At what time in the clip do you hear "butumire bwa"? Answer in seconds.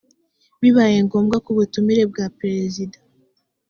1.57-2.25